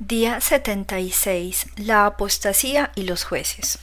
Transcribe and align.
Día 0.00 0.40
76. 0.40 1.68
La 1.76 2.06
apostasía 2.06 2.90
y 2.96 3.04
los 3.04 3.22
jueces. 3.22 3.78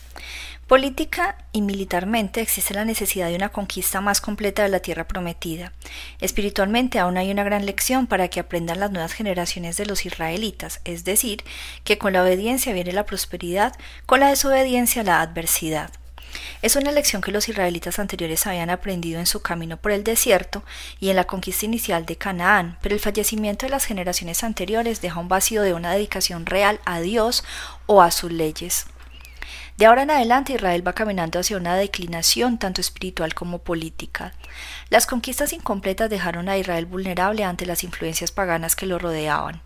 Política 0.67 1.37
y 1.53 1.61
militarmente 1.61 2.41
existe 2.41 2.73
la 2.73 2.83
necesidad 2.83 3.29
de 3.29 3.35
una 3.37 3.47
conquista 3.47 4.01
más 4.01 4.19
completa 4.19 4.61
de 4.61 4.67
la 4.67 4.81
tierra 4.81 5.07
prometida. 5.07 5.71
Espiritualmente 6.19 6.99
aún 6.99 7.17
hay 7.17 7.31
una 7.31 7.45
gran 7.45 7.65
lección 7.65 8.07
para 8.07 8.27
que 8.27 8.41
aprendan 8.41 8.81
las 8.81 8.91
nuevas 8.91 9.13
generaciones 9.13 9.77
de 9.77 9.85
los 9.85 10.05
israelitas, 10.05 10.81
es 10.83 11.05
decir, 11.05 11.45
que 11.85 11.97
con 11.97 12.11
la 12.11 12.23
obediencia 12.23 12.73
viene 12.73 12.91
la 12.91 13.05
prosperidad, 13.05 13.73
con 14.05 14.19
la 14.19 14.27
desobediencia 14.27 15.03
la 15.03 15.21
adversidad. 15.21 15.91
Es 16.61 16.75
una 16.75 16.91
lección 16.91 17.23
que 17.23 17.31
los 17.31 17.49
israelitas 17.49 17.97
anteriores 17.97 18.45
habían 18.45 18.69
aprendido 18.69 19.19
en 19.19 19.25
su 19.25 19.41
camino 19.41 19.77
por 19.77 19.91
el 19.91 20.03
desierto 20.03 20.63
y 20.99 21.09
en 21.09 21.15
la 21.15 21.23
conquista 21.23 21.65
inicial 21.65 22.05
de 22.05 22.17
Canaán, 22.17 22.77
pero 22.81 22.93
el 22.93 23.01
fallecimiento 23.01 23.65
de 23.65 23.71
las 23.71 23.85
generaciones 23.85 24.43
anteriores 24.43 25.01
deja 25.01 25.19
un 25.19 25.27
vacío 25.27 25.63
de 25.63 25.73
una 25.73 25.91
dedicación 25.91 26.45
real 26.45 26.79
a 26.85 26.99
Dios 26.99 27.43
o 27.87 28.03
a 28.03 28.11
sus 28.11 28.31
leyes. 28.31 28.85
De 29.77 29.87
ahora 29.87 30.03
en 30.03 30.11
adelante 30.11 30.53
Israel 30.53 30.87
va 30.87 30.93
caminando 30.93 31.39
hacia 31.39 31.57
una 31.57 31.75
declinación 31.75 32.59
tanto 32.59 32.81
espiritual 32.81 33.33
como 33.33 33.57
política. 33.59 34.33
Las 34.91 35.07
conquistas 35.07 35.53
incompletas 35.53 36.11
dejaron 36.11 36.49
a 36.49 36.57
Israel 36.59 36.85
vulnerable 36.85 37.43
ante 37.43 37.65
las 37.65 37.83
influencias 37.83 38.31
paganas 38.31 38.75
que 38.75 38.85
lo 38.85 38.99
rodeaban. 38.99 39.63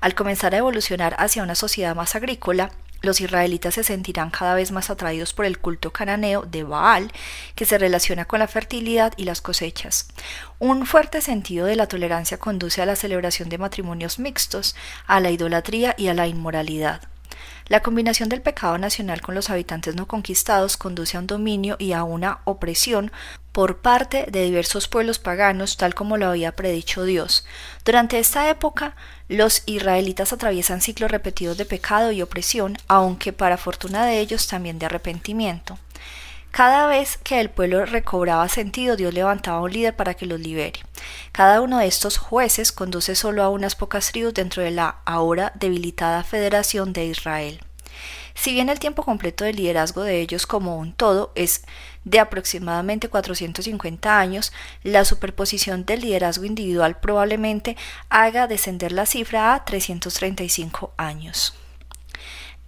Al 0.00 0.14
comenzar 0.14 0.54
a 0.54 0.58
evolucionar 0.58 1.16
hacia 1.18 1.42
una 1.42 1.56
sociedad 1.56 1.96
más 1.96 2.14
agrícola, 2.14 2.70
los 3.06 3.22
israelitas 3.22 3.74
se 3.74 3.84
sentirán 3.84 4.30
cada 4.30 4.54
vez 4.54 4.72
más 4.72 4.90
atraídos 4.90 5.32
por 5.32 5.46
el 5.46 5.58
culto 5.58 5.92
cananeo 5.92 6.42
de 6.42 6.64
Baal, 6.64 7.10
que 7.54 7.64
se 7.64 7.78
relaciona 7.78 8.26
con 8.26 8.40
la 8.40 8.48
fertilidad 8.48 9.14
y 9.16 9.24
las 9.24 9.40
cosechas. 9.40 10.08
Un 10.58 10.84
fuerte 10.84 11.22
sentido 11.22 11.64
de 11.64 11.76
la 11.76 11.88
tolerancia 11.88 12.38
conduce 12.38 12.82
a 12.82 12.86
la 12.86 12.96
celebración 12.96 13.48
de 13.48 13.58
matrimonios 13.58 14.18
mixtos, 14.18 14.76
a 15.06 15.20
la 15.20 15.30
idolatría 15.30 15.94
y 15.96 16.08
a 16.08 16.14
la 16.14 16.26
inmoralidad. 16.26 17.00
La 17.68 17.80
combinación 17.80 18.28
del 18.28 18.42
pecado 18.42 18.78
nacional 18.78 19.20
con 19.20 19.34
los 19.34 19.50
habitantes 19.50 19.94
no 19.94 20.06
conquistados 20.06 20.76
conduce 20.76 21.16
a 21.16 21.20
un 21.20 21.26
dominio 21.26 21.76
y 21.78 21.92
a 21.92 22.04
una 22.04 22.38
opresión 22.44 23.10
por 23.52 23.78
parte 23.78 24.26
de 24.30 24.44
diversos 24.44 24.86
pueblos 24.86 25.18
paganos, 25.18 25.76
tal 25.76 25.94
como 25.94 26.16
lo 26.16 26.28
había 26.28 26.54
predicho 26.54 27.04
Dios. 27.04 27.46
Durante 27.84 28.18
esta 28.18 28.50
época, 28.50 28.94
los 29.28 29.62
israelitas 29.66 30.32
atraviesan 30.32 30.80
ciclos 30.80 31.10
repetidos 31.10 31.56
de 31.56 31.64
pecado 31.64 32.12
y 32.12 32.22
opresión, 32.22 32.76
aunque 32.86 33.32
para 33.32 33.56
fortuna 33.56 34.04
de 34.04 34.20
ellos 34.20 34.46
también 34.46 34.78
de 34.78 34.86
arrepentimiento. 34.86 35.78
Cada 36.56 36.86
vez 36.86 37.18
que 37.18 37.38
el 37.38 37.50
pueblo 37.50 37.84
recobraba 37.84 38.48
sentido, 38.48 38.96
Dios 38.96 39.12
levantaba 39.12 39.60
un 39.60 39.70
líder 39.70 39.94
para 39.94 40.14
que 40.14 40.24
los 40.24 40.40
libere. 40.40 40.80
Cada 41.30 41.60
uno 41.60 41.76
de 41.80 41.86
estos 41.86 42.16
jueces 42.16 42.72
conduce 42.72 43.14
solo 43.14 43.42
a 43.42 43.50
unas 43.50 43.74
pocas 43.74 44.10
tribus 44.10 44.32
dentro 44.32 44.62
de 44.62 44.70
la 44.70 45.00
ahora 45.04 45.52
debilitada 45.56 46.24
Federación 46.24 46.94
de 46.94 47.04
Israel. 47.04 47.60
Si 48.34 48.54
bien 48.54 48.70
el 48.70 48.78
tiempo 48.78 49.02
completo 49.02 49.44
de 49.44 49.52
liderazgo 49.52 50.00
de 50.00 50.18
ellos 50.22 50.46
como 50.46 50.78
un 50.78 50.94
todo 50.94 51.30
es 51.34 51.62
de 52.04 52.20
aproximadamente 52.20 53.10
450 53.10 54.18
años, 54.18 54.50
la 54.82 55.04
superposición 55.04 55.84
del 55.84 56.00
liderazgo 56.00 56.46
individual 56.46 56.98
probablemente 57.00 57.76
haga 58.08 58.46
descender 58.46 58.92
la 58.92 59.04
cifra 59.04 59.52
a 59.52 59.62
335 59.66 60.94
años. 60.96 61.52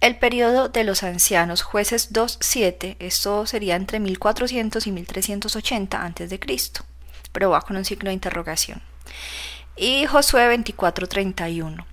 El 0.01 0.15
periodo 0.17 0.69
de 0.69 0.85
los 0.85 1.03
ancianos 1.03 1.61
jueces 1.61 2.13
2.7, 2.13 2.95
esto 2.99 3.45
sería 3.45 3.75
entre 3.75 3.99
1400 3.99 4.87
y 4.87 4.91
1380 4.93 6.05
a.C., 6.05 6.39
pero 7.33 7.49
va 7.49 7.61
con 7.61 7.75
un 7.75 7.83
signo 7.83 8.07
de 8.07 8.13
interrogación. 8.13 8.81
Y 9.75 10.05
Josué 10.05 10.57
24.31. 10.57 11.85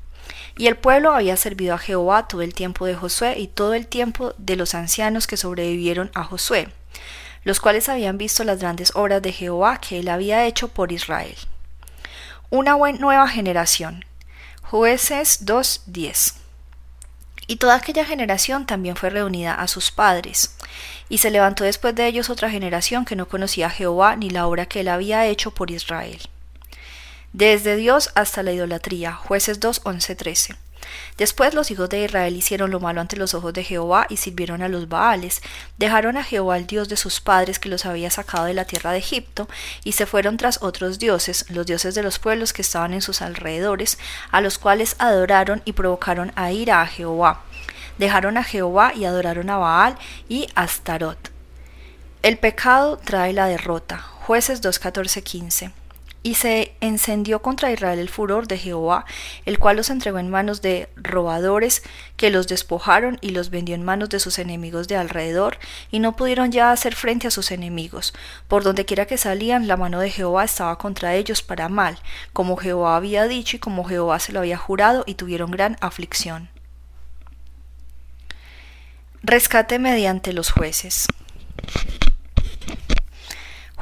Y 0.56 0.68
el 0.68 0.76
pueblo 0.76 1.14
había 1.14 1.36
servido 1.36 1.74
a 1.74 1.78
Jehová 1.78 2.28
todo 2.28 2.42
el 2.42 2.54
tiempo 2.54 2.86
de 2.86 2.94
Josué 2.94 3.40
y 3.40 3.48
todo 3.48 3.74
el 3.74 3.88
tiempo 3.88 4.34
de 4.38 4.54
los 4.54 4.76
ancianos 4.76 5.26
que 5.26 5.36
sobrevivieron 5.36 6.12
a 6.14 6.22
Josué, 6.22 6.68
los 7.42 7.58
cuales 7.58 7.88
habían 7.88 8.18
visto 8.18 8.44
las 8.44 8.60
grandes 8.60 8.92
obras 8.94 9.20
de 9.20 9.32
Jehová 9.32 9.80
que 9.80 9.98
él 9.98 10.08
había 10.08 10.46
hecho 10.46 10.68
por 10.68 10.92
Israel. 10.92 11.36
Una 12.50 12.76
nueva 12.76 13.26
generación. 13.26 14.04
Jueces 14.62 15.44
2.10. 15.44 16.45
Y 17.46 17.56
toda 17.56 17.76
aquella 17.76 18.04
generación 18.04 18.66
también 18.66 18.96
fue 18.96 19.10
reunida 19.10 19.54
a 19.54 19.68
sus 19.68 19.90
padres. 19.90 20.56
Y 21.08 21.18
se 21.18 21.30
levantó 21.30 21.64
después 21.64 21.94
de 21.94 22.06
ellos 22.06 22.30
otra 22.30 22.50
generación 22.50 23.04
que 23.04 23.16
no 23.16 23.28
conocía 23.28 23.68
a 23.68 23.70
Jehová 23.70 24.16
ni 24.16 24.30
la 24.30 24.46
obra 24.46 24.66
que 24.66 24.80
él 24.80 24.88
había 24.88 25.26
hecho 25.26 25.52
por 25.52 25.70
Israel. 25.70 26.20
Desde 27.32 27.76
Dios 27.76 28.10
hasta 28.14 28.42
la 28.42 28.52
idolatría. 28.52 29.12
Jueces 29.12 29.60
2, 29.60 29.82
11, 29.84 30.16
13. 30.16 30.65
Después 31.16 31.54
los 31.54 31.70
hijos 31.70 31.88
de 31.88 32.04
Israel 32.04 32.36
hicieron 32.36 32.70
lo 32.70 32.80
malo 32.80 33.00
ante 33.00 33.16
los 33.16 33.34
ojos 33.34 33.52
de 33.52 33.64
Jehová 33.64 34.06
y 34.08 34.16
sirvieron 34.16 34.62
a 34.62 34.68
los 34.68 34.88
Baales, 34.88 35.42
dejaron 35.78 36.16
a 36.16 36.24
Jehová 36.24 36.56
el 36.56 36.66
Dios 36.66 36.88
de 36.88 36.96
sus 36.96 37.20
padres 37.20 37.58
que 37.58 37.68
los 37.68 37.86
había 37.86 38.10
sacado 38.10 38.44
de 38.44 38.54
la 38.54 38.64
tierra 38.64 38.92
de 38.92 38.98
Egipto, 38.98 39.48
y 39.84 39.92
se 39.92 40.06
fueron 40.06 40.36
tras 40.36 40.62
otros 40.62 40.98
dioses, 40.98 41.46
los 41.48 41.66
dioses 41.66 41.94
de 41.94 42.02
los 42.02 42.18
pueblos 42.18 42.52
que 42.52 42.62
estaban 42.62 42.92
en 42.92 43.02
sus 43.02 43.22
alrededores, 43.22 43.98
a 44.30 44.40
los 44.40 44.58
cuales 44.58 44.96
adoraron 44.98 45.62
y 45.64 45.72
provocaron 45.72 46.32
a 46.36 46.52
ira 46.52 46.82
a 46.82 46.86
Jehová. 46.86 47.42
Dejaron 47.98 48.36
a 48.36 48.44
Jehová 48.44 48.92
y 48.94 49.04
adoraron 49.04 49.48
a 49.50 49.56
Baal 49.56 49.96
y 50.28 50.48
Astarot. 50.54 51.30
El 52.22 52.38
pecado 52.38 52.98
trae 52.98 53.32
la 53.32 53.46
derrota. 53.46 53.98
Jueces 53.98 54.60
2, 54.60 54.80
15 55.24 55.85
y 56.26 56.34
se 56.34 56.74
encendió 56.80 57.40
contra 57.40 57.70
Israel 57.70 58.00
el 58.00 58.08
furor 58.08 58.48
de 58.48 58.58
Jehová, 58.58 59.04
el 59.44 59.60
cual 59.60 59.76
los 59.76 59.90
entregó 59.90 60.18
en 60.18 60.28
manos 60.28 60.60
de 60.60 60.88
robadores, 60.96 61.84
que 62.16 62.30
los 62.30 62.48
despojaron 62.48 63.18
y 63.20 63.30
los 63.30 63.50
vendió 63.50 63.76
en 63.76 63.84
manos 63.84 64.08
de 64.08 64.18
sus 64.18 64.40
enemigos 64.40 64.88
de 64.88 64.96
alrededor, 64.96 65.56
y 65.88 66.00
no 66.00 66.16
pudieron 66.16 66.50
ya 66.50 66.72
hacer 66.72 66.96
frente 66.96 67.28
a 67.28 67.30
sus 67.30 67.52
enemigos. 67.52 68.12
Por 68.48 68.64
donde 68.64 68.84
quiera 68.84 69.06
que 69.06 69.18
salían, 69.18 69.68
la 69.68 69.76
mano 69.76 70.00
de 70.00 70.10
Jehová 70.10 70.42
estaba 70.42 70.76
contra 70.78 71.14
ellos 71.14 71.42
para 71.42 71.68
mal, 71.68 71.96
como 72.32 72.56
Jehová 72.56 72.96
había 72.96 73.28
dicho 73.28 73.58
y 73.58 73.60
como 73.60 73.84
Jehová 73.84 74.18
se 74.18 74.32
lo 74.32 74.40
había 74.40 74.58
jurado, 74.58 75.04
y 75.06 75.14
tuvieron 75.14 75.52
gran 75.52 75.76
aflicción. 75.80 76.48
Rescate 79.22 79.78
mediante 79.78 80.32
los 80.32 80.50
jueces. 80.50 81.06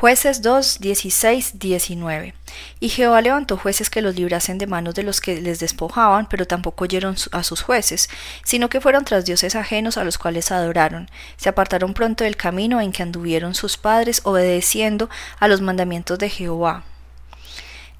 Jueces 0.04 0.42
2, 0.42 0.80
16, 0.80 1.58
19. 1.58 2.34
Y 2.78 2.90
Jehová 2.90 3.22
levantó 3.22 3.56
jueces 3.56 3.88
que 3.88 4.02
los 4.02 4.14
librasen 4.14 4.58
de 4.58 4.66
manos 4.66 4.94
de 4.94 5.02
los 5.02 5.22
que 5.22 5.40
les 5.40 5.60
despojaban, 5.60 6.28
pero 6.28 6.46
tampoco 6.46 6.84
oyeron 6.84 7.16
a 7.32 7.42
sus 7.42 7.62
jueces, 7.62 8.10
sino 8.44 8.68
que 8.68 8.82
fueron 8.82 9.06
tras 9.06 9.24
dioses 9.24 9.56
ajenos 9.56 9.96
a 9.96 10.04
los 10.04 10.18
cuales 10.18 10.52
adoraron. 10.52 11.08
Se 11.38 11.48
apartaron 11.48 11.94
pronto 11.94 12.22
del 12.22 12.36
camino 12.36 12.82
en 12.82 12.92
que 12.92 13.02
anduvieron 13.02 13.54
sus 13.54 13.78
padres, 13.78 14.20
obedeciendo 14.24 15.08
a 15.40 15.48
los 15.48 15.62
mandamientos 15.62 16.18
de 16.18 16.28
Jehová. 16.28 16.84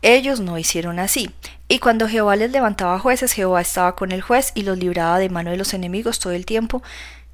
Ellos 0.03 0.41
no 0.41 0.59
hicieron 0.59 0.98
así. 0.98 1.31
Y 1.69 1.78
cuando 1.78 2.06
Jehová 2.06 2.36
les 2.36 2.50
levantaba 2.50 2.98
jueces, 2.98 3.32
Jehová 3.32 3.62
estaba 3.62 3.97
con 3.97 4.12
el 4.12 4.21
juez 4.21 4.53
y 4.54 4.65
los 4.65 4.76
libraba 4.76 5.19
de 5.19 5.31
mano 5.31 5.53
de 5.53 5.56
los 5.56 5.72
enemigos 5.72 6.19
todo 6.19 6.34
el 6.34 6.44
tiempo 6.44 6.82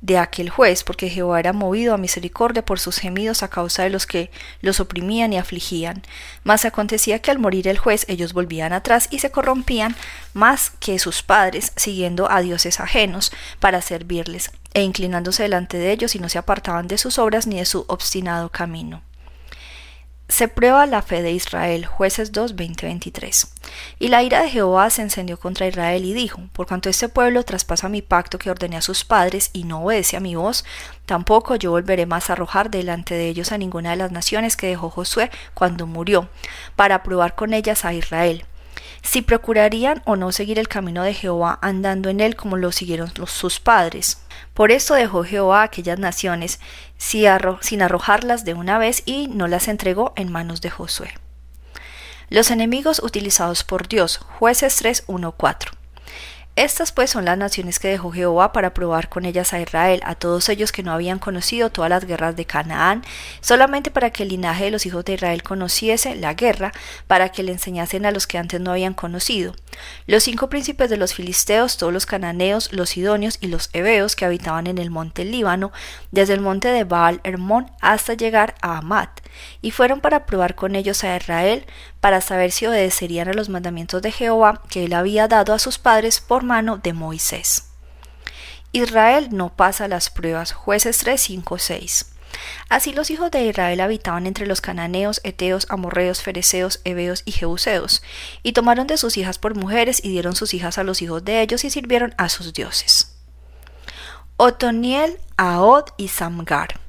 de 0.00 0.18
aquel 0.18 0.48
juez, 0.48 0.82
porque 0.82 1.10
Jehová 1.10 1.40
era 1.40 1.52
movido 1.52 1.92
a 1.94 1.98
misericordia 1.98 2.64
por 2.64 2.80
sus 2.80 2.98
gemidos 2.98 3.42
a 3.42 3.48
causa 3.48 3.82
de 3.82 3.90
los 3.90 4.06
que 4.06 4.30
los 4.62 4.80
oprimían 4.80 5.32
y 5.32 5.38
afligían. 5.38 6.02
Mas 6.42 6.64
acontecía 6.64 7.18
que 7.18 7.30
al 7.30 7.38
morir 7.38 7.68
el 7.68 7.78
juez 7.78 8.06
ellos 8.08 8.32
volvían 8.32 8.72
atrás 8.72 9.08
y 9.10 9.18
se 9.18 9.30
corrompían 9.30 9.94
más 10.32 10.70
que 10.80 10.98
sus 10.98 11.22
padres, 11.22 11.72
siguiendo 11.76 12.30
a 12.30 12.40
dioses 12.40 12.80
ajenos 12.80 13.32
para 13.58 13.82
servirles, 13.82 14.50
e 14.72 14.82
inclinándose 14.82 15.42
delante 15.42 15.76
de 15.76 15.92
ellos 15.92 16.14
y 16.14 16.18
no 16.18 16.28
se 16.28 16.38
apartaban 16.38 16.88
de 16.88 16.98
sus 16.98 17.18
obras 17.18 17.46
ni 17.46 17.58
de 17.58 17.66
su 17.66 17.84
obstinado 17.88 18.48
camino. 18.48 19.02
Se 20.30 20.46
prueba 20.46 20.86
la 20.86 21.02
fe 21.02 21.22
de 21.22 21.32
Israel, 21.32 21.86
jueces 21.86 22.30
2, 22.30 22.54
20, 22.54 23.00
Y 23.98 24.08
la 24.08 24.22
ira 24.22 24.42
de 24.42 24.48
Jehová 24.48 24.88
se 24.88 25.02
encendió 25.02 25.40
contra 25.40 25.66
Israel 25.66 26.04
y 26.04 26.14
dijo, 26.14 26.40
por 26.52 26.68
cuanto 26.68 26.88
este 26.88 27.08
pueblo 27.08 27.42
traspasa 27.42 27.88
mi 27.88 28.00
pacto 28.00 28.38
que 28.38 28.48
ordené 28.48 28.76
a 28.76 28.80
sus 28.80 29.04
padres 29.04 29.50
y 29.52 29.64
no 29.64 29.82
obedece 29.82 30.16
a 30.16 30.20
mi 30.20 30.36
voz, 30.36 30.64
tampoco 31.04 31.56
yo 31.56 31.72
volveré 31.72 32.06
más 32.06 32.30
a 32.30 32.34
arrojar 32.34 32.70
delante 32.70 33.16
de 33.16 33.28
ellos 33.28 33.50
a 33.50 33.58
ninguna 33.58 33.90
de 33.90 33.96
las 33.96 34.12
naciones 34.12 34.56
que 34.56 34.68
dejó 34.68 34.88
Josué 34.88 35.32
cuando 35.52 35.88
murió, 35.88 36.28
para 36.76 37.02
probar 37.02 37.34
con 37.34 37.52
ellas 37.52 37.84
a 37.84 37.92
Israel 37.92 38.44
si 39.02 39.22
procurarían 39.22 40.02
o 40.04 40.16
no 40.16 40.32
seguir 40.32 40.58
el 40.58 40.68
camino 40.68 41.02
de 41.02 41.14
Jehová 41.14 41.58
andando 41.62 42.08
en 42.10 42.20
él 42.20 42.36
como 42.36 42.56
lo 42.56 42.72
siguieron 42.72 43.12
sus 43.26 43.60
padres. 43.60 44.22
Por 44.54 44.70
esto 44.72 44.94
dejó 44.94 45.24
Jehová 45.24 45.62
aquellas 45.62 45.98
naciones 45.98 46.60
sin 46.98 47.82
arrojarlas 47.82 48.44
de 48.44 48.54
una 48.54 48.78
vez 48.78 49.02
y 49.06 49.28
no 49.28 49.48
las 49.48 49.68
entregó 49.68 50.12
en 50.16 50.30
manos 50.30 50.60
de 50.60 50.70
Josué. 50.70 51.14
Los 52.28 52.50
enemigos 52.50 53.00
utilizados 53.02 53.64
por 53.64 53.88
Dios, 53.88 54.18
jueces 54.38 54.76
3, 54.76 55.04
4. 55.36 55.79
Estas 56.60 56.92
pues 56.92 57.08
son 57.08 57.24
las 57.24 57.38
naciones 57.38 57.78
que 57.78 57.88
dejó 57.88 58.12
Jehová 58.12 58.52
para 58.52 58.74
probar 58.74 59.08
con 59.08 59.24
ellas 59.24 59.54
a 59.54 59.60
Israel, 59.62 60.02
a 60.04 60.14
todos 60.14 60.46
ellos 60.50 60.72
que 60.72 60.82
no 60.82 60.92
habían 60.92 61.18
conocido 61.18 61.70
todas 61.70 61.88
las 61.88 62.04
guerras 62.04 62.36
de 62.36 62.44
Canaán, 62.44 63.02
solamente 63.40 63.90
para 63.90 64.10
que 64.10 64.24
el 64.24 64.28
linaje 64.28 64.64
de 64.64 64.70
los 64.70 64.84
hijos 64.84 65.06
de 65.06 65.14
Israel 65.14 65.42
conociese 65.42 66.14
la 66.16 66.34
guerra, 66.34 66.72
para 67.06 67.30
que 67.30 67.42
le 67.42 67.52
enseñasen 67.52 68.04
a 68.04 68.10
los 68.10 68.26
que 68.26 68.36
antes 68.36 68.60
no 68.60 68.72
habían 68.72 68.92
conocido. 68.92 69.54
Los 70.06 70.24
cinco 70.24 70.50
príncipes 70.50 70.90
de 70.90 70.98
los 70.98 71.14
filisteos, 71.14 71.78
todos 71.78 71.94
los 71.94 72.04
cananeos, 72.04 72.74
los 72.74 72.90
sidonios 72.90 73.38
y 73.40 73.46
los 73.46 73.70
heveos 73.72 74.14
que 74.14 74.26
habitaban 74.26 74.66
en 74.66 74.76
el 74.76 74.90
monte 74.90 75.24
Líbano, 75.24 75.72
desde 76.10 76.34
el 76.34 76.42
monte 76.42 76.68
de 76.68 76.84
Baal 76.84 77.22
Hermón 77.24 77.70
hasta 77.80 78.12
llegar 78.12 78.54
a 78.60 78.76
Amat, 78.76 79.22
y 79.62 79.70
fueron 79.70 80.00
para 80.00 80.26
probar 80.26 80.54
con 80.54 80.74
ellos 80.74 81.04
a 81.04 81.16
Israel, 81.16 81.66
para 82.00 82.20
saber 82.20 82.52
si 82.52 82.66
obedecerían 82.66 83.28
a 83.28 83.32
los 83.32 83.48
mandamientos 83.48 84.02
de 84.02 84.12
Jehová 84.12 84.62
que 84.70 84.84
él 84.84 84.92
había 84.92 85.28
dado 85.28 85.52
a 85.52 85.58
sus 85.58 85.78
padres 85.78 86.20
por 86.20 86.42
mano 86.42 86.78
de 86.78 86.92
Moisés. 86.92 87.70
Israel 88.72 89.28
no 89.32 89.54
pasa 89.56 89.88
las 89.88 90.10
pruebas. 90.10 90.52
Jueces 90.52 90.98
3, 90.98 91.20
5, 91.20 91.58
6. 91.58 92.06
Así 92.68 92.92
los 92.92 93.10
hijos 93.10 93.30
de 93.30 93.44
Israel 93.44 93.80
habitaban 93.80 94.26
entre 94.26 94.46
los 94.46 94.60
cananeos, 94.60 95.20
eteos, 95.24 95.66
amorreos, 95.68 96.22
fereceos, 96.22 96.80
heveos 96.84 97.22
y 97.24 97.32
jebuseos, 97.32 98.02
y 98.42 98.52
tomaron 98.52 98.86
de 98.86 98.96
sus 98.96 99.16
hijas 99.16 99.38
por 99.38 99.56
mujeres 99.56 100.00
y 100.04 100.10
dieron 100.10 100.36
sus 100.36 100.54
hijas 100.54 100.78
a 100.78 100.84
los 100.84 101.02
hijos 101.02 101.24
de 101.24 101.42
ellos 101.42 101.64
y 101.64 101.70
sirvieron 101.70 102.14
a 102.18 102.28
sus 102.28 102.52
dioses. 102.52 103.16
Otoniel, 104.36 105.18
Aod 105.36 105.86
y 105.96 106.08
Samgar. 106.08 106.80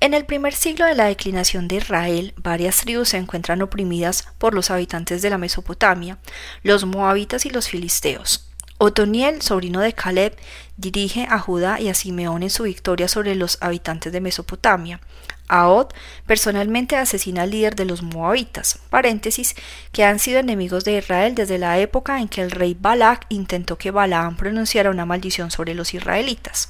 En 0.00 0.12
el 0.12 0.26
primer 0.26 0.54
siglo 0.54 0.84
de 0.84 0.94
la 0.94 1.06
declinación 1.06 1.66
de 1.68 1.76
Israel, 1.76 2.34
varias 2.36 2.78
tribus 2.78 3.10
se 3.10 3.16
encuentran 3.16 3.62
oprimidas 3.62 4.28
por 4.38 4.54
los 4.54 4.70
habitantes 4.70 5.22
de 5.22 5.30
la 5.30 5.38
Mesopotamia, 5.38 6.18
los 6.62 6.84
moabitas 6.84 7.46
y 7.46 7.50
los 7.50 7.68
filisteos. 7.68 8.50
Otoniel, 8.78 9.40
sobrino 9.40 9.80
de 9.80 9.92
Caleb, 9.92 10.36
dirige 10.76 11.26
a 11.30 11.38
Judá 11.38 11.80
y 11.80 11.88
a 11.88 11.94
Simeón 11.94 12.42
en 12.42 12.50
su 12.50 12.64
victoria 12.64 13.08
sobre 13.08 13.34
los 13.34 13.56
habitantes 13.60 14.12
de 14.12 14.20
Mesopotamia. 14.20 15.00
Aod 15.46 15.88
personalmente 16.26 16.96
asesina 16.96 17.42
al 17.42 17.50
líder 17.50 17.76
de 17.76 17.84
los 17.84 18.02
moabitas, 18.02 18.80
paréntesis, 18.90 19.54
que 19.92 20.04
han 20.04 20.18
sido 20.18 20.40
enemigos 20.40 20.84
de 20.84 20.98
Israel 20.98 21.34
desde 21.34 21.58
la 21.58 21.78
época 21.78 22.20
en 22.20 22.28
que 22.28 22.40
el 22.40 22.50
rey 22.50 22.76
Balak 22.78 23.26
intentó 23.28 23.78
que 23.78 23.90
Balaam 23.90 24.36
pronunciara 24.36 24.90
una 24.90 25.06
maldición 25.06 25.50
sobre 25.50 25.74
los 25.74 25.94
israelitas. 25.94 26.68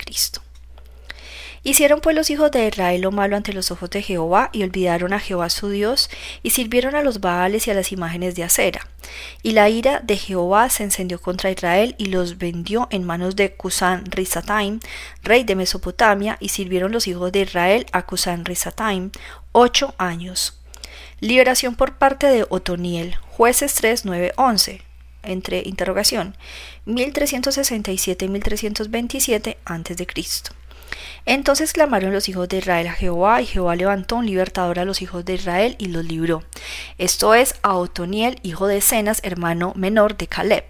Hicieron 1.62 2.00
pues 2.00 2.16
los 2.16 2.30
hijos 2.30 2.50
de 2.50 2.68
Israel 2.68 3.02
lo 3.02 3.12
malo 3.12 3.36
ante 3.36 3.52
los 3.52 3.70
ojos 3.70 3.90
de 3.90 4.00
Jehová 4.00 4.48
y 4.50 4.62
olvidaron 4.62 5.12
a 5.12 5.20
Jehová 5.20 5.50
su 5.50 5.68
Dios 5.68 6.08
y 6.42 6.50
sirvieron 6.50 6.94
a 6.94 7.02
los 7.02 7.20
Baales 7.20 7.66
y 7.66 7.70
a 7.70 7.74
las 7.74 7.92
imágenes 7.92 8.34
de 8.34 8.44
acera. 8.44 8.86
Y 9.42 9.52
la 9.52 9.68
ira 9.68 10.00
de 10.00 10.16
Jehová 10.16 10.70
se 10.70 10.84
encendió 10.84 11.20
contra 11.20 11.50
Israel 11.50 11.94
y 11.98 12.06
los 12.06 12.38
vendió 12.38 12.88
en 12.90 13.04
manos 13.04 13.36
de 13.36 13.52
Cusán 13.52 14.06
Rizataim, 14.06 14.80
rey 15.22 15.44
de 15.44 15.54
Mesopotamia, 15.54 16.38
y 16.40 16.48
sirvieron 16.48 16.92
los 16.92 17.06
hijos 17.06 17.30
de 17.30 17.40
Israel 17.40 17.84
a 17.92 18.06
Cusán 18.06 18.46
Rizataim 18.46 19.10
ocho 19.52 19.94
años. 19.98 20.58
Liberación 21.20 21.74
por 21.74 21.98
parte 21.98 22.28
de 22.28 22.46
Otoniel, 22.48 23.18
jueces 23.40 23.72
3, 23.72 24.04
9, 24.04 24.34
11, 24.36 24.82
entre 25.22 25.62
interrogación, 25.64 26.36
1367-1327 26.84 29.56
a.C. 29.64 30.06
Entonces 31.24 31.72
clamaron 31.72 32.12
los 32.12 32.28
hijos 32.28 32.50
de 32.50 32.58
Israel 32.58 32.88
a 32.88 32.92
Jehová, 32.92 33.40
y 33.40 33.46
Jehová 33.46 33.76
levantó 33.76 34.16
un 34.16 34.26
libertador 34.26 34.78
a 34.78 34.84
los 34.84 35.00
hijos 35.00 35.24
de 35.24 35.36
Israel 35.36 35.74
y 35.78 35.86
los 35.86 36.04
libró. 36.04 36.42
Esto 36.98 37.34
es 37.34 37.54
a 37.62 37.76
Otoniel, 37.76 38.38
hijo 38.42 38.66
de 38.66 38.82
Cenas, 38.82 39.20
hermano 39.22 39.72
menor 39.74 40.18
de 40.18 40.26
Caleb. 40.26 40.66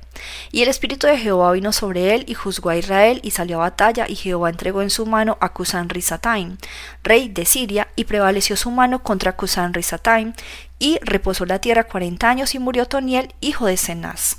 Y 0.53 0.63
el 0.63 0.69
espíritu 0.69 1.07
de 1.07 1.19
Jehová 1.19 1.53
vino 1.53 1.73
sobre 1.73 2.15
él 2.15 2.25
y 2.27 2.35
juzgó 2.35 2.71
a 2.71 2.77
Israel 2.77 3.21
y 3.23 3.31
salió 3.31 3.57
a 3.57 3.71
batalla 3.71 4.07
y 4.09 4.17
Jehová 4.17 4.51
entregó 4.51 4.83
en 4.83 4.91
su 4.91 5.07
mano 5.07 5.39
a 5.41 5.51
Cusán 5.53 5.89
Rizataim, 5.89 6.57
rey 7.03 7.29
de 7.29 7.45
Siria, 7.45 7.89
y 7.97 8.05
prevaleció 8.05 8.57
su 8.57 8.71
mano 8.71 9.03
contra 9.03 9.37
Cusán 9.37 9.75
Rizataim 9.75 10.33
y 10.79 10.99
reposó 11.03 11.47
la 11.47 11.61
tierra 11.61 11.85
cuarenta 11.85 12.31
años 12.31 12.55
y 12.55 12.59
murió 12.59 12.87
Toniel, 12.87 13.35
hijo 13.41 13.67
de 13.67 13.77
Cenaz. 13.77 14.37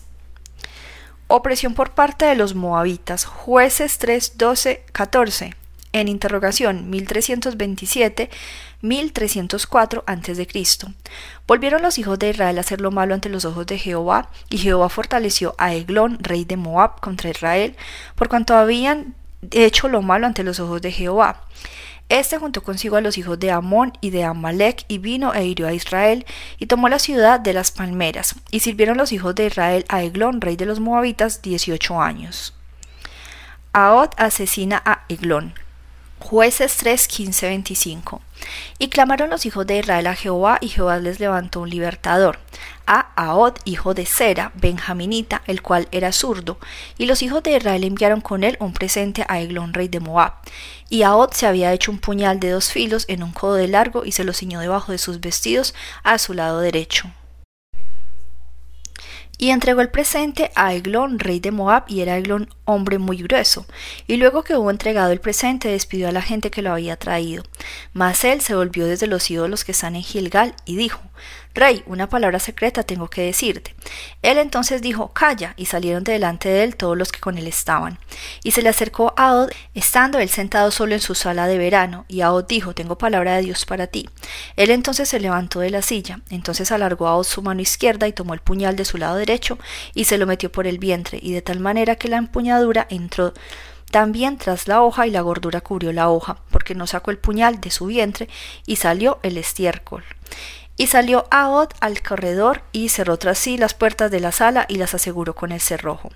Opresión 1.27 1.75
por 1.75 1.91
parte 1.91 2.25
de 2.25 2.35
los 2.35 2.55
moabitas. 2.55 3.25
Jueces 3.25 3.97
3, 3.99 4.37
12, 4.37 4.83
14 4.91 5.60
en 5.93 6.07
interrogación 6.07 6.89
1327 6.89 8.29
1304 8.81 10.03
a.C. 10.07 10.47
Volvieron 11.47 11.81
los 11.81 11.97
hijos 11.97 12.17
de 12.19 12.29
Israel 12.29 12.57
a 12.57 12.61
hacer 12.61 12.81
lo 12.81 12.91
malo 12.91 13.13
ante 13.13 13.29
los 13.29 13.45
ojos 13.45 13.65
de 13.65 13.77
Jehová, 13.77 14.29
y 14.49 14.57
Jehová 14.57 14.89
fortaleció 14.89 15.55
a 15.57 15.73
Eglón, 15.73 16.17
rey 16.21 16.45
de 16.45 16.57
Moab, 16.57 16.99
contra 16.99 17.29
Israel, 17.29 17.75
por 18.15 18.29
cuanto 18.29 18.55
habían 18.55 19.15
hecho 19.51 19.87
lo 19.87 20.01
malo 20.01 20.27
ante 20.27 20.43
los 20.43 20.59
ojos 20.59 20.81
de 20.81 20.91
Jehová. 20.91 21.45
Este 22.09 22.37
juntó 22.37 22.61
consigo 22.61 22.97
a 22.97 23.01
los 23.01 23.17
hijos 23.17 23.39
de 23.39 23.51
Amón 23.51 23.93
y 24.01 24.09
de 24.09 24.25
Amalek 24.25 24.83
y 24.89 24.97
vino 24.97 25.33
e 25.33 25.45
hirió 25.45 25.67
a 25.67 25.73
Israel 25.73 26.25
y 26.59 26.65
tomó 26.65 26.89
la 26.89 26.99
ciudad 26.99 27.39
de 27.39 27.53
las 27.53 27.71
palmeras 27.71 28.35
y 28.51 28.59
sirvieron 28.59 28.97
los 28.97 29.13
hijos 29.13 29.33
de 29.33 29.45
Israel 29.45 29.85
a 29.87 30.03
Eglón, 30.03 30.41
rey 30.41 30.57
de 30.57 30.65
los 30.65 30.81
moabitas, 30.81 31.41
dieciocho 31.41 32.01
años. 32.01 32.53
Aod 33.71 34.09
asesina 34.17 34.81
a 34.83 35.05
Eglón. 35.07 35.53
Jueces 36.21 36.77
3, 36.77 37.07
15, 37.07 37.47
25. 37.47 38.21
Y 38.77 38.89
clamaron 38.89 39.31
los 39.31 39.45
hijos 39.45 39.65
de 39.65 39.79
Israel 39.79 40.05
a 40.07 40.15
Jehová, 40.15 40.59
y 40.61 40.69
Jehová 40.69 40.97
les 40.99 41.19
levantó 41.19 41.61
un 41.61 41.69
libertador, 41.69 42.39
a 42.85 43.11
Aod, 43.15 43.55
hijo 43.65 43.93
de 43.93 44.05
Sera, 44.05 44.51
benjaminita, 44.55 45.41
el 45.47 45.61
cual 45.61 45.87
era 45.91 46.11
zurdo. 46.11 46.59
Y 46.97 47.07
los 47.07 47.21
hijos 47.23 47.41
de 47.43 47.57
Israel 47.57 47.83
enviaron 47.83 48.21
con 48.21 48.43
él 48.43 48.55
un 48.59 48.71
presente 48.71 49.25
a 49.27 49.41
Eglón, 49.41 49.73
rey 49.73 49.87
de 49.87 49.99
Moab. 49.99 50.33
Y 50.89 51.01
Aod 51.01 51.31
se 51.31 51.47
había 51.47 51.73
hecho 51.73 51.91
un 51.91 51.99
puñal 51.99 52.39
de 52.39 52.51
dos 52.51 52.71
filos 52.71 53.05
en 53.07 53.23
un 53.23 53.31
codo 53.31 53.55
de 53.55 53.67
largo, 53.67 54.05
y 54.05 54.11
se 54.11 54.23
lo 54.23 54.31
ciñó 54.31 54.59
debajo 54.59 54.91
de 54.91 54.99
sus 54.99 55.19
vestidos 55.19 55.73
a 56.03 56.17
su 56.17 56.33
lado 56.33 56.59
derecho 56.59 57.11
y 59.41 59.49
entregó 59.49 59.81
el 59.81 59.89
presente 59.89 60.51
a 60.53 60.75
Eglón, 60.75 61.17
rey 61.17 61.39
de 61.39 61.49
Moab, 61.49 61.85
y 61.87 62.01
era 62.01 62.15
Eglón 62.15 62.53
hombre 62.71 62.97
muy 62.97 63.17
grueso. 63.17 63.65
Y 64.07 64.17
luego 64.17 64.43
que 64.43 64.55
hubo 64.55 64.71
entregado 64.71 65.11
el 65.11 65.19
presente, 65.19 65.69
despidió 65.69 66.09
a 66.09 66.11
la 66.11 66.21
gente 66.21 66.51
que 66.51 66.61
lo 66.61 66.71
había 66.71 66.97
traído. 66.97 67.43
Mas 67.93 68.23
él 68.23 68.41
se 68.41 68.55
volvió 68.55 68.85
desde 68.85 69.07
los 69.07 69.29
ídolos 69.29 69.63
que 69.63 69.71
están 69.71 69.95
en 69.95 70.03
Gilgal 70.03 70.55
y 70.65 70.75
dijo: 70.75 71.01
Rey, 71.53 71.83
una 71.85 72.07
palabra 72.07 72.39
secreta 72.39 72.83
tengo 72.83 73.09
que 73.09 73.23
decirte. 73.23 73.75
Él 74.21 74.37
entonces 74.37 74.81
dijo, 74.81 75.11
Calla, 75.11 75.53
y 75.57 75.65
salieron 75.65 76.05
delante 76.05 76.47
de 76.47 76.63
él 76.63 76.77
todos 76.77 76.97
los 76.97 77.11
que 77.11 77.19
con 77.19 77.37
él 77.37 77.45
estaban. 77.45 77.99
Y 78.41 78.51
se 78.51 78.61
le 78.61 78.69
acercó 78.69 79.13
a 79.17 79.33
Od, 79.33 79.49
estando 79.73 80.19
él 80.19 80.29
sentado 80.29 80.71
solo 80.71 80.93
en 80.93 81.01
su 81.01 81.13
sala 81.13 81.47
de 81.47 81.57
verano, 81.57 82.05
y 82.07 82.23
Od 82.23 82.45
dijo, 82.45 82.73
Tengo 82.73 82.97
palabra 82.97 83.35
de 83.35 83.41
Dios 83.41 83.65
para 83.65 83.87
ti. 83.87 84.09
Él 84.55 84.71
entonces 84.71 85.09
se 85.09 85.19
levantó 85.19 85.59
de 85.59 85.71
la 85.71 85.81
silla, 85.81 86.21
entonces 86.29 86.71
alargó 86.71 87.07
a 87.07 87.17
Od 87.17 87.25
su 87.25 87.41
mano 87.41 87.59
izquierda 87.59 88.07
y 88.07 88.13
tomó 88.13 88.33
el 88.33 88.39
puñal 88.39 88.77
de 88.77 88.85
su 88.85 88.97
lado 88.97 89.17
derecho, 89.17 89.59
y 89.93 90.05
se 90.05 90.17
lo 90.17 90.25
metió 90.25 90.53
por 90.53 90.67
el 90.67 90.79
vientre, 90.79 91.19
y 91.21 91.33
de 91.33 91.41
tal 91.41 91.59
manera 91.59 91.97
que 91.97 92.07
la 92.07 92.17
empuñadura 92.17 92.60
entró 92.89 93.33
también 93.91 94.37
tras 94.37 94.67
la 94.67 94.81
hoja 94.81 95.05
y 95.05 95.11
la 95.11 95.21
gordura 95.21 95.59
cubrió 95.61 95.91
la 95.91 96.09
hoja, 96.09 96.37
porque 96.49 96.75
no 96.75 96.87
sacó 96.87 97.11
el 97.11 97.17
puñal 97.17 97.59
de 97.59 97.71
su 97.71 97.87
vientre, 97.87 98.29
y 98.65 98.77
salió 98.77 99.19
el 99.21 99.37
estiércol. 99.37 100.03
Y 100.77 100.87
salió 100.87 101.27
Aod 101.29 101.69
al 101.81 102.01
corredor 102.01 102.63
y 102.71 102.89
cerró 102.89 103.17
tras 103.17 103.37
sí 103.37 103.57
las 103.57 103.73
puertas 103.73 104.09
de 104.09 104.21
la 104.21 104.31
sala 104.31 104.65
y 104.69 104.77
las 104.77 104.93
aseguró 104.95 105.35
con 105.35 105.51
el 105.51 105.59
cerrojo. 105.59 106.09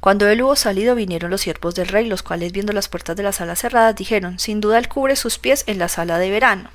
Cuando 0.00 0.28
él 0.28 0.42
hubo 0.42 0.54
salido 0.54 0.94
vinieron 0.94 1.30
los 1.30 1.40
siervos 1.40 1.74
del 1.74 1.88
rey, 1.88 2.06
los 2.06 2.22
cuales 2.22 2.52
viendo 2.52 2.72
las 2.72 2.88
puertas 2.88 3.16
de 3.16 3.22
la 3.22 3.32
sala 3.32 3.56
cerradas 3.56 3.96
dijeron, 3.96 4.38
sin 4.38 4.60
duda 4.60 4.78
él 4.78 4.88
cubre 4.88 5.16
sus 5.16 5.38
pies 5.38 5.64
en 5.66 5.78
la 5.78 5.88
sala 5.88 6.18
de 6.18 6.30
verano. 6.30 6.70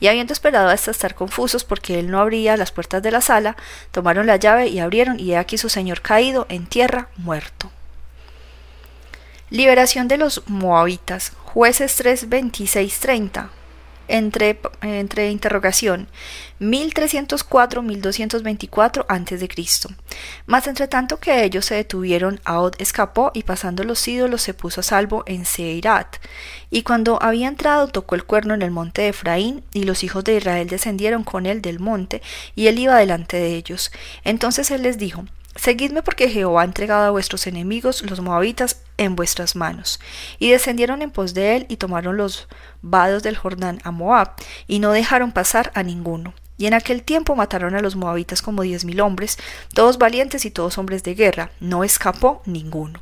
Y 0.00 0.08
habiendo 0.08 0.32
esperado 0.32 0.68
hasta 0.68 0.90
estar 0.90 1.14
confusos 1.14 1.64
porque 1.64 1.98
él 1.98 2.10
no 2.10 2.20
abría 2.20 2.56
las 2.56 2.72
puertas 2.72 3.02
de 3.02 3.10
la 3.10 3.20
sala, 3.20 3.56
tomaron 3.90 4.26
la 4.26 4.36
llave 4.36 4.68
y 4.68 4.80
abrieron, 4.80 5.18
y 5.18 5.32
he 5.32 5.38
aquí 5.38 5.56
su 5.56 5.68
señor 5.68 6.02
caído 6.02 6.46
en 6.48 6.66
tierra, 6.66 7.08
muerto. 7.16 7.70
Liberación 9.52 10.08
de 10.08 10.16
los 10.16 10.42
moabitas. 10.46 11.32
Jueces 11.44 11.94
3, 11.96 12.30
26, 12.30 13.00
30 13.00 13.50
entre, 14.08 14.58
entre 14.80 15.30
interrogación 15.30 16.08
1304-1224 16.58 19.04
a.C. 19.06 19.48
Mas 20.46 20.66
entre 20.68 20.88
tanto 20.88 21.20
que 21.20 21.44
ellos 21.44 21.66
se 21.66 21.74
detuvieron, 21.74 22.40
Aod 22.44 22.76
escapó 22.78 23.30
y 23.34 23.42
pasando 23.42 23.84
los 23.84 24.08
ídolos 24.08 24.40
se 24.40 24.54
puso 24.54 24.80
a 24.80 24.84
salvo 24.84 25.22
en 25.26 25.44
Seirat. 25.44 26.16
Y 26.70 26.82
cuando 26.82 27.22
había 27.22 27.48
entrado 27.48 27.88
tocó 27.88 28.14
el 28.14 28.24
cuerno 28.24 28.54
en 28.54 28.62
el 28.62 28.70
monte 28.70 29.02
de 29.02 29.08
Efraín, 29.08 29.62
y 29.74 29.82
los 29.82 30.02
hijos 30.02 30.24
de 30.24 30.38
Israel 30.38 30.66
descendieron 30.66 31.24
con 31.24 31.44
él 31.44 31.60
del 31.60 31.78
monte, 31.78 32.22
y 32.54 32.68
él 32.68 32.78
iba 32.78 32.96
delante 32.96 33.36
de 33.36 33.54
ellos. 33.54 33.92
Entonces 34.24 34.70
él 34.70 34.82
les 34.82 34.96
dijo, 34.96 35.26
Seguidme 35.54 36.02
porque 36.02 36.30
Jehová 36.30 36.62
ha 36.62 36.64
entregado 36.64 37.04
a 37.04 37.10
vuestros 37.10 37.46
enemigos, 37.46 38.02
los 38.08 38.20
moabitas, 38.20 38.80
en 39.02 39.16
vuestras 39.16 39.56
manos. 39.56 40.00
Y 40.38 40.50
descendieron 40.50 41.02
en 41.02 41.10
pos 41.10 41.34
de 41.34 41.56
él 41.56 41.66
y 41.68 41.76
tomaron 41.76 42.16
los 42.16 42.48
vados 42.80 43.22
del 43.22 43.36
Jordán 43.36 43.80
a 43.84 43.90
Moab, 43.90 44.32
y 44.66 44.78
no 44.78 44.92
dejaron 44.92 45.32
pasar 45.32 45.70
a 45.74 45.82
ninguno. 45.82 46.34
Y 46.58 46.66
en 46.66 46.74
aquel 46.74 47.02
tiempo 47.02 47.34
mataron 47.34 47.74
a 47.74 47.80
los 47.80 47.96
moabitas 47.96 48.40
como 48.40 48.62
diez 48.62 48.84
mil 48.84 49.00
hombres, 49.00 49.38
todos 49.74 49.98
valientes 49.98 50.44
y 50.44 50.50
todos 50.50 50.78
hombres 50.78 51.02
de 51.02 51.14
guerra, 51.14 51.50
no 51.60 51.82
escapó 51.82 52.42
ninguno. 52.46 53.00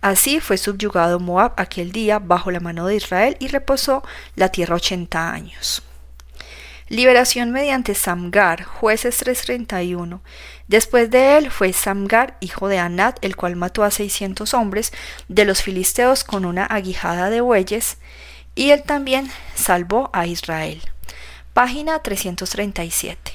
Así 0.00 0.40
fue 0.40 0.56
subyugado 0.56 1.20
Moab 1.20 1.52
aquel 1.56 1.92
día 1.92 2.18
bajo 2.18 2.50
la 2.50 2.60
mano 2.60 2.86
de 2.86 2.96
Israel 2.96 3.36
y 3.40 3.48
reposó 3.48 4.02
la 4.36 4.48
tierra 4.50 4.76
ochenta 4.76 5.32
años. 5.32 5.82
Liberación 6.88 7.50
mediante 7.50 7.94
Samgar, 7.94 8.64
jueces 8.64 9.16
331. 9.16 10.20
Después 10.68 11.10
de 11.10 11.38
él 11.38 11.50
fue 11.50 11.72
Samgar, 11.72 12.36
hijo 12.40 12.68
de 12.68 12.78
Anat, 12.78 13.16
el 13.22 13.36
cual 13.36 13.56
mató 13.56 13.84
a 13.84 13.90
seiscientos 13.90 14.52
hombres 14.52 14.92
de 15.28 15.46
los 15.46 15.62
filisteos 15.62 16.24
con 16.24 16.44
una 16.44 16.66
aguijada 16.66 17.30
de 17.30 17.40
bueyes, 17.40 17.96
y 18.54 18.70
él 18.70 18.82
también 18.82 19.30
salvó 19.54 20.10
a 20.12 20.26
Israel. 20.26 20.82
Página 21.54 22.00
337. 22.00 23.34